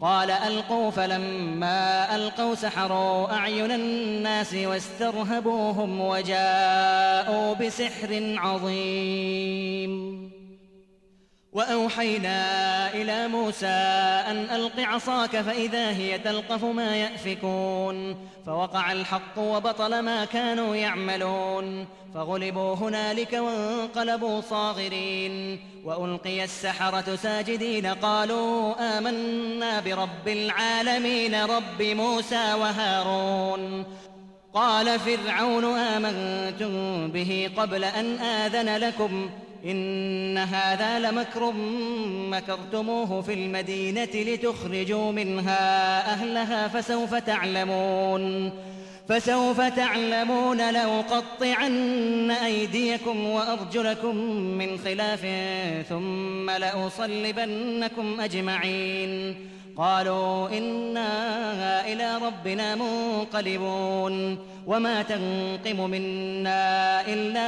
قال 0.00 0.30
ألقوا 0.30 0.90
فلما 0.90 2.14
ألقوا 2.16 2.54
سحروا 2.54 3.32
أعين 3.32 3.70
الناس 3.72 4.54
واسترهبوهم 4.54 6.00
وجاءوا 6.00 7.54
بسحر 7.54 8.34
عظيم 8.38 10.35
واوحينا 11.56 12.36
الى 12.92 13.28
موسى 13.28 13.66
ان 14.30 14.36
الق 14.54 14.80
عصاك 14.80 15.40
فاذا 15.40 15.90
هي 15.90 16.18
تلقف 16.18 16.64
ما 16.64 16.96
يافكون 16.96 18.16
فوقع 18.46 18.92
الحق 18.92 19.38
وبطل 19.38 20.00
ما 20.00 20.24
كانوا 20.24 20.76
يعملون 20.76 21.86
فغلبوا 22.14 22.74
هنالك 22.74 23.32
وانقلبوا 23.32 24.40
صاغرين 24.40 25.60
والقي 25.84 26.44
السحره 26.44 27.16
ساجدين 27.16 27.86
قالوا 27.86 28.74
امنا 28.98 29.80
برب 29.80 30.28
العالمين 30.28 31.44
رب 31.44 31.82
موسى 31.82 32.54
وهارون 32.54 33.84
قال 34.54 34.98
فرعون 35.00 35.64
امنتم 35.64 37.08
به 37.08 37.50
قبل 37.56 37.84
ان 37.84 38.18
اذن 38.18 38.76
لكم 38.76 39.30
إن 39.64 40.38
هذا 40.38 40.98
لمكر 40.98 41.52
مكرتموه 42.30 43.20
في 43.22 43.32
المدينة 43.34 44.08
لتخرجوا 44.14 45.12
منها 45.12 45.56
أهلها 46.12 46.68
فسوف 46.68 47.14
تعلمون 47.14 48.52
فسوف 49.08 49.60
تعلمون 49.60 50.72
لو 50.74 51.02
قطعن 51.10 52.30
أيديكم 52.30 53.26
وأرجلكم 53.26 54.16
من 54.58 54.78
خلاف 54.78 55.26
ثم 55.88 56.50
لأصلبنكم 56.50 58.20
أجمعين 58.20 59.36
قالوا 59.78 60.48
إنا 60.58 61.86
إلى 61.92 62.16
ربنا 62.18 62.74
منقلبون 62.74 64.38
وما 64.66 65.02
تنقم 65.02 65.90
منا 65.90 67.00
إلا 67.06 67.40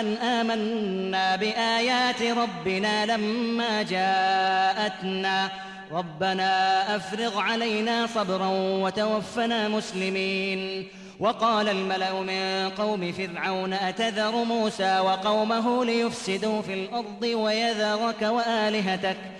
أن 0.00 0.14
آمنا 0.14 1.36
بآيات 1.36 2.22
ربنا 2.22 3.06
لما 3.06 3.82
جاءتنا 3.82 5.48
ربنا 5.92 6.82
أفرغ 6.96 7.40
علينا 7.40 8.06
صبرا 8.06 8.48
وتوفنا 8.56 9.68
مسلمين 9.68 10.88
وقال 11.20 11.68
الملأ 11.68 12.12
من 12.20 12.70
قوم 12.70 13.12
فرعون 13.12 13.72
أتذر 13.72 14.36
موسى 14.44 14.98
وقومه 15.00 15.84
ليفسدوا 15.84 16.62
في 16.62 16.74
الأرض 16.74 17.22
ويذرك 17.24 18.22
وآلهتك 18.22 19.16
ۖ 19.36 19.39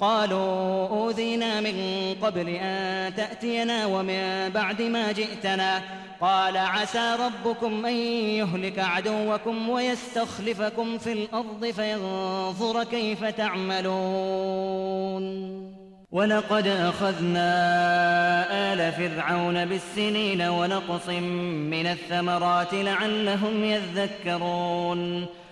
قالوا 0.00 0.88
أوذينا 0.88 1.60
من 1.60 1.72
قبل 2.22 2.48
أن 2.48 3.14
تأتينا 3.14 3.86
ومن 3.86 4.48
بعد 4.54 4.82
ما 4.82 5.12
جئتنا 5.12 5.82
قال 6.20 6.56
عسى 6.56 7.16
ربكم 7.20 7.86
أن 7.86 7.94
يهلك 7.94 8.78
عدوكم 8.78 9.68
ويستخلفكم 9.68 10.98
في 10.98 11.12
الأرض 11.12 11.66
فينظر 11.66 12.84
كيف 12.84 13.24
تعملون 13.24 14.00
ولقد 16.10 16.66
أخذنا 16.66 17.52
آل 18.72 18.92
فرعون 18.92 19.64
بالسنين 19.64 20.42
ونقص 20.42 21.08
من 21.08 21.86
الثمرات 21.86 22.72
لعلهم 22.74 23.64
يذكرون 23.64 25.26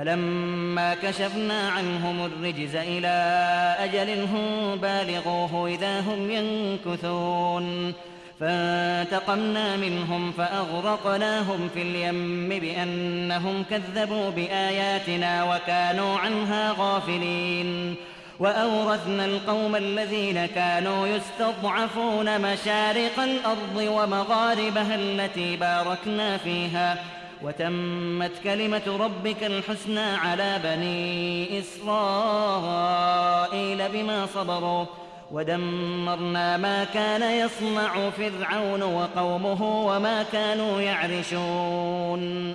فلما 0.00 0.94
كشفنا 0.94 1.68
عنهم 1.68 2.24
الرجز 2.24 2.76
إلى 2.76 3.16
أجل 3.78 4.18
هم 4.24 4.76
بالغوه 4.76 5.68
إذا 5.68 6.00
هم 6.00 6.30
ينكثون 6.30 7.92
فانتقمنا 8.40 9.76
منهم 9.76 10.32
فأغرقناهم 10.32 11.68
في 11.74 11.82
اليم 11.82 12.48
بأنهم 12.48 13.64
كذبوا 13.70 14.30
بآياتنا 14.30 15.54
وكانوا 15.54 16.18
عنها 16.18 16.74
غافلين 16.78 17.94
وأورثنا 18.38 19.24
القوم 19.24 19.76
الذين 19.76 20.46
كانوا 20.46 21.06
يستضعفون 21.08 22.40
مشارق 22.40 23.20
الأرض 23.20 23.76
ومغاربها 23.76 24.94
التي 24.94 25.56
باركنا 25.56 26.36
فيها 26.36 26.94
ۖ 26.94 26.96
وتمت 27.42 28.30
كلمة 28.44 28.82
ربك 28.86 29.42
الحسنى 29.44 30.00
على 30.04 30.58
بني 30.64 31.58
إسرائيل 31.60 33.78
بما 33.92 34.26
صبروا 34.26 34.84
ودمرنا 35.32 36.56
ما 36.56 36.84
كان 36.84 37.22
يصنع 37.40 38.10
فرعون 38.10 38.82
وقومه 38.82 39.62
وما 39.86 40.22
كانوا 40.32 40.80
يعرشون 40.80 42.54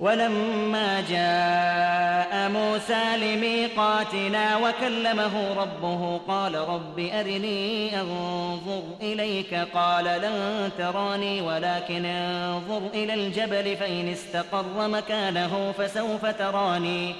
ولما 0.00 1.00
جاء 1.10 2.48
موسى 2.50 3.02
لميقاتنا 3.16 4.56
وكلمه 4.56 5.54
ربه 5.54 6.20
قال 6.28 6.54
رب 6.54 6.98
أرني 6.98 8.00
أنظر 8.00 8.82
إليك 9.02 9.54
قال 9.74 10.04
لن 10.04 10.70
تراني 10.78 11.40
ولكن 11.40 12.04
انظر 12.04 12.80
إلى 12.94 13.14
الجبل 13.14 13.76
فإن 13.76 14.08
استقر 14.08 14.88
مكانه 14.88 15.72
فسوف 15.78 16.26
تراني 16.26 17.14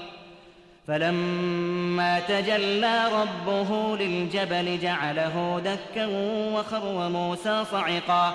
فلما 0.88 2.20
تجلى 2.20 3.04
ربه 3.12 3.96
للجبل 3.96 4.78
جعله 4.82 5.60
دكا 5.64 6.06
وخر 6.54 7.08
موسى 7.08 7.64
صعقا 7.72 8.34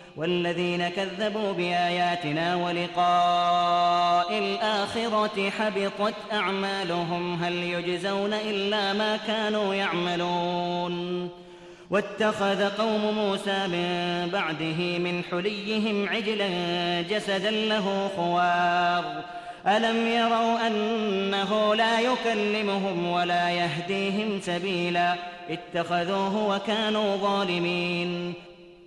والذين 0.17 0.89
كذبوا 0.89 1.51
بآياتنا 1.53 2.55
ولقاء 2.55 4.39
الآخرة 4.39 5.49
حبطت 5.49 6.13
أعمالهم 6.33 7.43
هل 7.43 7.53
يجزون 7.53 8.33
إلا 8.33 8.93
ما 8.93 9.17
كانوا 9.17 9.75
يعملون 9.75 11.29
واتخذ 11.89 12.69
قوم 12.77 13.13
موسى 13.15 13.67
من 13.67 14.29
بعده 14.33 14.97
من 14.97 15.21
حليهم 15.31 16.09
عجلا 16.09 16.47
جسدا 17.01 17.51
له 17.51 18.09
خوار 18.17 19.23
ألم 19.67 20.07
يروا 20.07 20.67
أنه 20.67 21.75
لا 21.75 21.99
يكلمهم 21.99 23.07
ولا 23.07 23.51
يهديهم 23.51 24.39
سبيلا 24.41 25.15
اتخذوه 25.49 26.55
وكانوا 26.55 27.17
ظالمين 27.17 28.33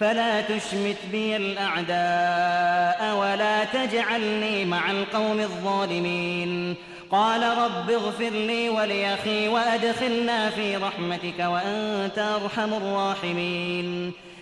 فلا 0.00 0.40
تشمت 0.40 0.96
بي 1.12 1.36
الاعداء 1.36 3.16
ولا 3.16 3.64
تجعلني 3.64 4.64
مع 4.64 4.90
القوم 4.90 5.40
الظالمين 5.40 6.74
قال 7.10 7.58
رب 7.58 7.90
اغفر 7.90 8.28
لي 8.30 8.68
ولاخي 8.68 9.48
وادخلنا 9.48 10.50
في 10.50 10.76
رحمتك 10.76 11.38
وانت 11.40 12.18
ارحم 12.18 12.74
الراحمين 12.74 14.12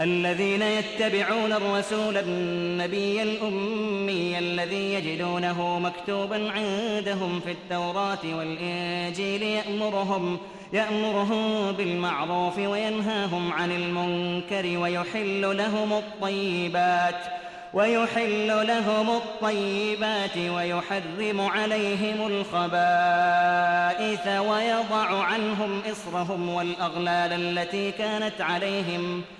الذين 0.00 0.62
يتبعون 0.62 1.52
الرسول 1.52 2.16
النبي 2.16 3.22
الأمي 3.22 4.38
الذي 4.38 4.94
يجدونه 4.94 5.78
مكتوبا 5.78 6.50
عندهم 6.50 7.40
في 7.40 7.50
التوراة 7.52 8.18
والإنجيل 8.24 9.42
يأمرهم 9.42 10.38
يأمرهم 10.72 11.72
بالمعروف 11.72 12.58
وينهاهم 12.58 13.52
عن 13.52 13.70
المنكر 13.72 14.78
ويحل 14.78 15.56
لهم 15.56 15.92
الطيبات 15.92 17.14
ويحل 17.74 18.66
لهم 18.66 19.10
الطيبات 19.10 20.36
ويحرم 20.54 21.40
عليهم 21.40 22.26
الخبائث 22.26 24.26
ويضع 24.26 25.22
عنهم 25.24 25.82
إصرهم 25.92 26.48
والأغلال 26.48 27.58
التي 27.58 27.90
كانت 27.90 28.40
عليهم 28.40 29.20
ۖ 29.36 29.39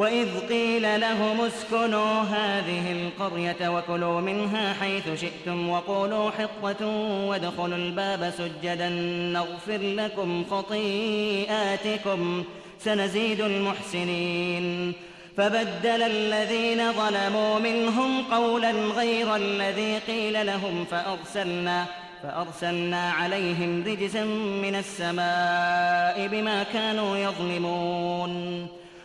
وإذ 0.00 0.28
قيل 0.48 1.00
لهم 1.00 1.40
اسكنوا 1.40 2.20
هذه 2.22 2.92
القرية 2.92 3.68
وكلوا 3.68 4.20
منها 4.20 4.74
حيث 4.80 5.20
شئتم 5.20 5.68
وقولوا 5.68 6.30
حطة 6.30 6.86
وادخلوا 7.26 7.76
الباب 7.76 8.32
سجدا 8.38 8.88
نغفر 9.32 9.78
لكم 9.82 10.44
خطيئاتكم 10.50 12.44
سنزيد 12.78 13.40
المحسنين 13.40 14.92
فبدل 15.36 16.02
الذين 16.02 16.92
ظلموا 16.92 17.58
منهم 17.58 18.22
قولا 18.34 18.70
غير 18.70 19.36
الذي 19.36 19.98
قيل 19.98 20.46
لهم 20.46 20.84
فأرسلنا 20.84 21.84
فأرسلنا 22.22 23.10
عليهم 23.10 23.84
رجزا 23.86 24.24
من 24.62 24.74
السماء 24.76 26.28
بما 26.28 26.62
كانوا 26.72 27.16
يظلمون 27.16 28.66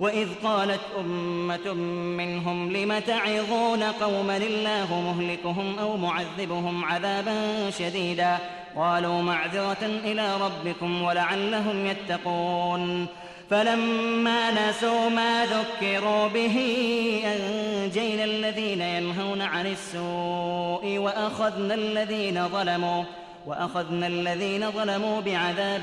وإذ 0.00 0.28
قالت 0.44 0.80
أمة 1.00 1.72
منهم 2.16 2.72
لم 2.72 2.98
تعظون 2.98 3.82
قوما 3.82 4.36
الله 4.36 5.00
مهلكهم 5.00 5.78
أو 5.78 5.96
معذبهم 5.96 6.84
عذابا 6.84 7.32
شديدا 7.78 8.38
قالوا 8.76 9.22
معذرة 9.22 9.76
إلى 10.04 10.36
ربكم 10.36 11.02
ولعلهم 11.02 11.86
يتقون 11.86 13.06
فلما 13.50 14.70
نسوا 14.70 15.08
ما 15.08 15.46
ذكروا 15.46 16.28
به 16.28 16.60
أنجينا 17.24 18.24
الذين 18.24 18.80
ينهون 18.80 19.42
عن 19.42 19.66
السوء 19.66 20.98
وأخذنا 20.98 21.74
الذين 21.74 22.48
ظلموا 22.48 23.04
وأخذنا 23.46 24.06
الذين 24.06 24.70
ظلموا 24.70 25.20
بعذاب 25.20 25.80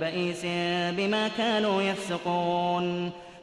بئيس 0.00 0.40
بما 0.96 1.30
كانوا 1.38 1.82
يفسقون 1.82 3.10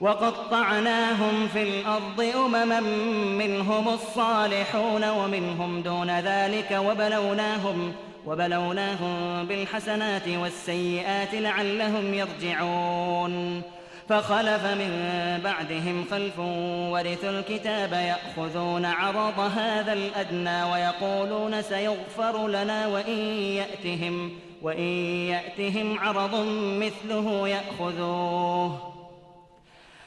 وقطعناهم 0.00 1.48
في 1.52 1.62
الأرض 1.62 2.20
أمما 2.36 2.80
منهم 3.46 3.88
الصالحون 3.88 5.10
ومنهم 5.10 5.82
دون 5.82 6.20
ذلك 6.20 6.70
وبلوناهم 6.88 7.92
وبلوناهم 8.26 9.44
بالحسنات 9.46 10.28
والسيئات 10.28 11.34
لعلهم 11.34 12.14
يرجعون 12.14 13.62
فخلف 14.08 14.64
من 14.64 14.92
بعدهم 15.44 16.04
خلف 16.10 16.38
ورثوا 16.92 17.30
الكتاب 17.30 17.92
يأخذون 17.92 18.84
عرض 18.84 19.38
هذا 19.56 19.92
الأدنى 19.92 20.62
ويقولون 20.64 21.62
سيغفر 21.62 22.48
لنا 22.48 22.86
وإن 22.86 23.18
يأتهم 23.40 24.30
وإن 24.62 24.82
يأتهم 25.28 25.98
عرض 25.98 26.34
مثله 26.80 27.48
يأخذوه 27.48 28.93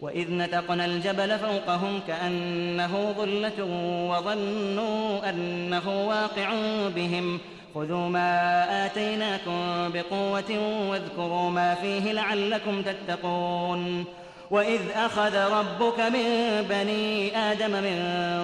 وإذ 0.00 0.32
نتقنا 0.34 0.84
الجبل 0.84 1.38
فوقهم 1.38 2.00
كأنه 2.08 3.14
ظلة 3.18 3.64
وظنوا 4.10 5.28
أنه 5.30 6.06
واقع 6.08 6.48
بهم 6.96 7.40
خذوا 7.74 8.08
ما 8.08 8.64
آتيناكم 8.86 9.90
بقوة 9.94 10.78
واذكروا 10.90 11.50
ما 11.50 11.74
فيه 11.74 12.12
لعلكم 12.12 12.82
تتقون 12.82 14.04
وإذ 14.50 14.80
أخذ 14.94 15.36
ربك 15.36 16.00
من 16.00 16.50
بني 16.70 17.36
آدم 17.38 17.70
من 17.70 17.98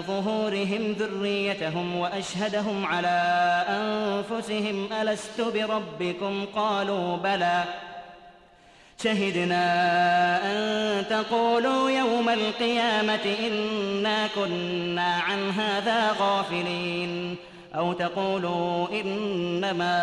ظهورهم 0.08 0.96
ذريتهم 0.98 1.96
وأشهدهم 1.96 2.86
على 2.86 3.22
أنفسهم 3.68 4.88
ألست 5.02 5.40
بربكم 5.40 6.44
قالوا 6.56 7.16
بلى 7.16 7.64
شهدنا 9.02 9.72
أن 10.52 11.04
تقولوا 11.10 11.90
يوم 11.90 12.28
القيامة 12.28 13.20
إنا 13.50 14.28
كنا 14.34 15.02
عن 15.14 15.50
هذا 15.50 16.12
غافلين 16.20 17.36
أو 17.74 17.92
تقولوا 17.92 18.86
إنما 19.00 19.94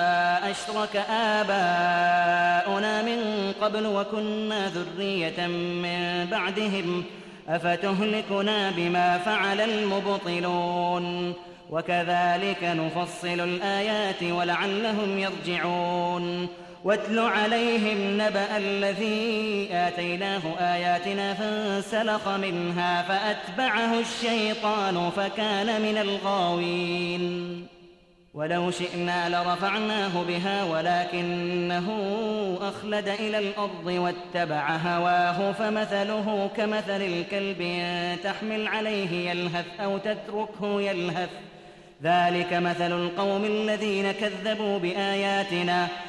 أشرك 0.52 0.96
آباؤنا 1.12 3.02
من 3.02 3.22
قبل 3.62 3.86
وكنا 3.88 4.70
ذرية 4.70 5.48
من 5.48 6.28
بعدهم 6.32 7.04
أفتهلكنا 7.50 8.72
بما 8.72 9.18
فعل 9.18 9.62
المبطلون 9.62 11.34
وكذلك 11.72 12.64
نفصل 12.64 13.40
الآيات 13.40 14.24
ولعلهم 14.24 15.20
يرجعون 15.20 16.48
واتل 16.84 17.20
عليهم 17.20 18.22
نبأ 18.22 18.58
الذي 18.58 19.68
آتيناه 19.72 20.42
آياتنا 20.60 21.34
فانسلخ 21.34 22.28
منها 22.28 23.02
فأتبعه 23.04 24.00
الشيطان 24.00 25.10
فكان 25.16 25.82
من 25.82 25.98
الغاوين 25.98 27.66
ولو 28.34 28.72
شئنا 28.72 29.30
لرفعناه 29.30 30.24
بها 30.24 30.64
ولكنه 30.64 31.88
أخلد 32.62 33.08
إلى 33.10 33.38
الأرض 33.40 33.86
واتبع 33.86 34.76
هواه 34.76 35.52
فمثله 35.52 36.50
كمثل 36.58 37.02
الكلب 37.02 37.58
تحمل 38.24 38.68
عليه 38.68 39.30
يلهث 39.32 39.66
أو 39.84 39.98
تتركه 39.98 40.82
يلهث 40.82 41.30
ذلك 42.04 42.54
مثل 42.54 42.92
القوم 42.92 43.44
الذين 43.44 44.12
كذبوا 44.12 44.80
بآياتنا 44.80 45.86
ۖ 46.06 46.09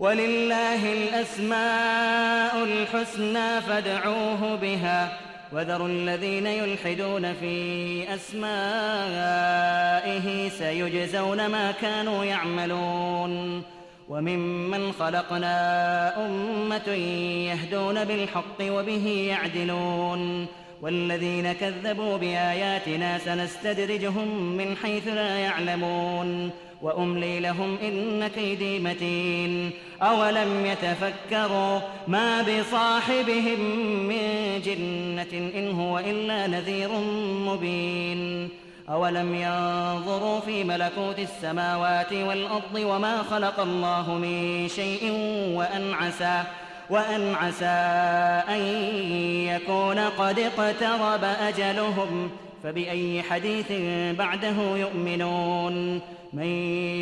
ولله 0.00 0.92
الأسماء 0.92 2.64
الحسنى 2.64 3.60
فادعوه 3.60 4.54
بها 4.54 5.18
وذروا 5.52 5.88
الذين 5.88 6.46
يلحدون 6.46 7.32
في 7.34 8.04
أسمائه 8.14 10.48
سيجزون 10.48 11.46
ما 11.46 11.70
كانوا 11.72 12.24
يعملون 12.24 13.62
وممن 14.08 14.92
خلقنا 14.92 16.26
أمة 16.26 16.90
يهدون 17.50 18.04
بالحق 18.04 18.62
وبه 18.62 19.08
يعدلون 19.30 20.46
والذين 20.82 21.52
كذبوا 21.52 22.16
بآياتنا 22.16 23.18
سنستدرجهم 23.18 24.42
من 24.56 24.76
حيث 24.76 25.08
لا 25.08 25.38
يعلمون 25.38 26.50
وأملي 26.82 27.40
لهم 27.40 27.76
إن 27.82 28.28
كيدي 28.28 28.78
متين 28.78 29.70
أولم 30.02 30.66
يتفكروا 30.66 31.80
ما 32.08 32.42
بصاحبهم 32.42 33.60
من 34.08 34.20
جنة 34.64 35.50
إن 35.54 35.70
هو 35.80 35.98
إلا 35.98 36.46
نذير 36.46 36.88
مبين 37.46 38.48
أولم 38.88 39.34
ينظروا 39.34 40.40
في 40.40 40.64
ملكوت 40.64 41.18
السماوات 41.18 42.12
والأرض 42.12 42.74
وما 42.76 43.22
خلق 43.30 43.60
الله 43.60 44.14
من 44.14 44.68
شيء 44.68 45.10
وأن 45.54 45.92
عسى 45.92 46.42
وأن 46.90 47.34
عسى 47.34 47.66
أن 48.56 48.60
يكون 49.48 49.98
قد 49.98 50.38
اقترب 50.38 51.24
أجلهم 51.24 52.28
ۖ 52.42 52.45
فبأي 52.66 53.22
حديث 53.22 53.72
بعده 54.18 54.76
يؤمنون 54.76 56.00
من 56.32 56.46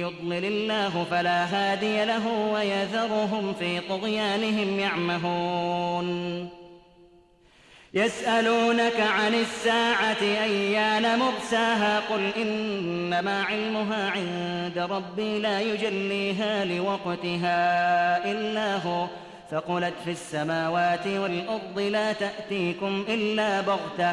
يضلل 0.00 0.44
الله 0.44 1.06
فلا 1.10 1.44
هادي 1.44 2.04
له 2.04 2.26
ويذرهم 2.52 3.54
في 3.58 3.80
طغيانهم 3.80 4.78
يعمهون 4.80 6.48
يسألونك 7.94 9.00
عن 9.00 9.34
الساعة 9.34 10.20
أيان 10.22 11.18
مرساها 11.18 12.00
قل 12.00 12.30
إنما 12.42 13.42
علمها 13.42 14.10
عند 14.10 14.78
ربي 14.78 15.38
لا 15.40 15.60
يجليها 15.60 16.64
لوقتها 16.64 17.58
إلا 18.30 18.76
هو 18.76 19.06
فقلت 19.50 19.94
في 20.04 20.10
السماوات 20.10 21.06
والأرض 21.06 21.78
لا 21.78 22.12
تأتيكم 22.12 23.04
إلا 23.08 23.60
بغته 23.60 24.12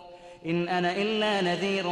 إن 0.45 0.69
أنا 0.69 0.91
إلا 0.97 1.41
نذير 1.41 1.83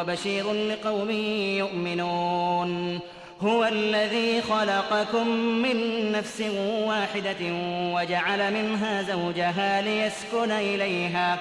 وبشير 0.00 0.52
لقوم 0.52 1.10
يؤمنون 1.58 3.00
هو 3.42 3.64
الذي 3.64 4.40
خلقكم 4.42 5.28
من 5.36 6.12
نفس 6.12 6.40
واحدة 6.86 7.52
وجعل 7.70 8.52
منها 8.54 9.02
زوجها 9.02 9.82
ليسكن 9.82 10.50
إليها 10.50 11.38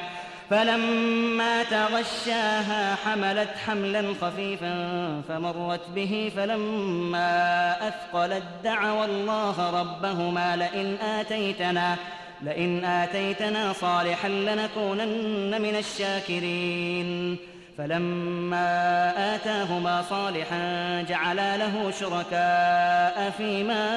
فلما 0.50 1.64
تغشاها 1.64 2.96
حملت 2.96 3.50
حملا 3.68 4.14
خفيفا 4.22 4.86
فمرت 5.30 5.82
به 5.96 6.32
فلما 6.38 7.76
أثقلت 7.88 8.44
دعوا 8.64 9.06
الله 9.06 9.70
ربهما 9.82 10.56
لئن 10.56 10.96
آتيتنا 11.18 11.96
ۖ 11.96 11.98
لئن 12.42 12.86
آتيتنا 12.86 13.74
صالحا 13.74 14.30
لنكونن 14.30 15.62
من 15.62 15.76
الشاكرين 15.78 17.38
فلما 17.78 19.36
آتاهما 19.36 20.02
صالحا 20.10 20.62
جعلا 21.02 21.58
له 21.58 21.92
شركاء 22.00 23.34
فيما 23.38 23.88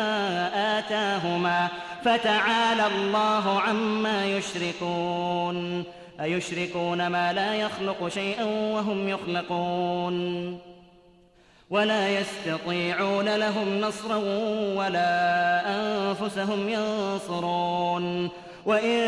آتاهما 0.78 1.68
فتعالى 2.04 2.86
الله 2.86 3.60
عما 3.60 4.26
يشركون 4.26 5.84
أيشركون 6.20 7.06
ما 7.06 7.32
لا 7.32 7.54
يخلق 7.54 8.08
شيئا 8.08 8.44
وهم 8.44 9.08
يخلقون 9.08 10.18
ولا 11.70 12.08
يستطيعون 12.08 13.28
لهم 13.36 13.80
نصرا 13.80 14.16
ولا 14.74 15.62
أنفسهم 15.76 16.68
ينصرون 16.68 18.30
وإن 18.66 19.00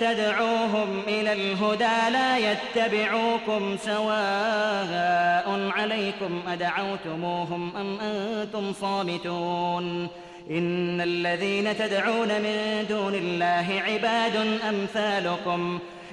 تدعوهم 0.00 1.00
إلى 1.08 1.32
الهدى 1.32 2.10
لا 2.12 2.38
يتبعوكم 2.38 3.76
سواء 3.84 5.70
عليكم 5.76 6.42
أدعوتموهم 6.48 7.76
أم 7.76 7.98
أنتم 8.00 8.72
صامتون 8.72 10.08
إن 10.50 11.00
الذين 11.00 11.78
تدعون 11.78 12.28
من 12.28 12.86
دون 12.88 13.14
الله 13.14 13.82
عباد 13.88 14.36
أمثالكم 14.68 15.78
ۖ 15.78 15.80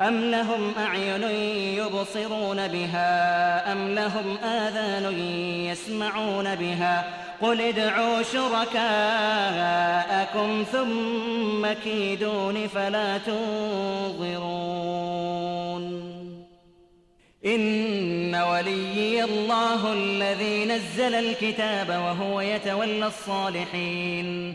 أم 0.00 0.30
لهم 0.30 0.72
أعين 0.78 1.22
يبصرون 1.78 2.68
بها 2.68 3.72
أم 3.72 3.94
لهم 3.94 4.36
آذان 4.44 5.18
يسمعون 5.68 6.54
بها 6.54 7.04
قل 7.42 7.60
ادعوا 7.60 8.22
شركاءكم 8.22 10.64
ثم 10.72 11.66
كيدون 11.84 12.68
فلا 12.68 13.18
تنظرون 13.18 16.06
إن 17.46 18.34
وليي 18.34 19.24
الله 19.24 19.92
الذي 19.92 20.64
نزل 20.64 21.14
الكتاب 21.14 21.88
وهو 21.88 22.40
يتولى 22.40 23.06
الصالحين 23.06 24.54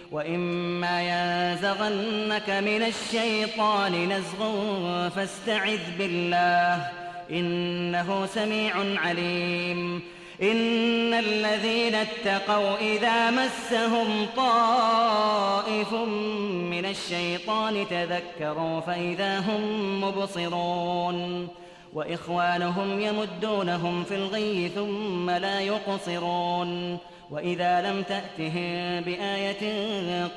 واما 0.11 1.01
ينزغنك 1.01 2.49
من 2.49 2.83
الشيطان 2.83 4.09
نزغ 4.09 5.09
فاستعذ 5.09 5.79
بالله 5.97 6.87
انه 7.31 8.25
سميع 8.33 8.73
عليم 8.97 10.01
ان 10.41 11.13
الذين 11.13 11.95
اتقوا 11.95 12.75
اذا 12.77 13.31
مسهم 13.31 14.25
طائف 14.37 15.93
من 16.61 16.85
الشيطان 16.85 17.85
تذكروا 17.89 18.79
فاذا 18.79 19.39
هم 19.39 20.01
مبصرون 20.03 21.47
واخوانهم 21.93 23.01
يمدونهم 23.01 24.03
في 24.03 24.15
الغي 24.15 24.69
ثم 24.75 25.29
لا 25.29 25.59
يقصرون 25.59 26.97
وإذا 27.31 27.81
لم 27.81 28.03
تأتهم 28.03 29.01
بآية 29.01 29.87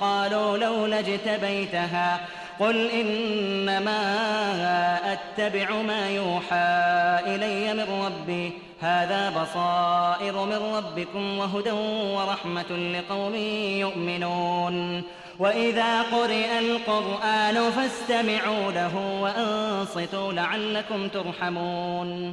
قالوا 0.00 0.58
لولا 0.58 0.98
اجتبيتها 0.98 2.20
قل 2.60 2.90
إنما 2.90 3.98
أتبع 5.12 5.82
ما 5.82 6.10
يوحى 6.10 6.56
إلي 7.34 7.72
من 7.74 8.00
ربي 8.04 8.52
هذا 8.80 9.30
بصائر 9.30 10.44
من 10.44 10.60
ربكم 10.76 11.38
وهدى 11.38 11.70
ورحمة 12.16 12.70
لقوم 12.72 13.34
يؤمنون 13.80 15.02
وإذا 15.38 16.02
قرئ 16.02 16.58
القرآن 16.58 17.70
فاستمعوا 17.70 18.72
له 18.72 19.20
وأنصتوا 19.22 20.32
لعلكم 20.32 21.08
ترحمون 21.08 22.32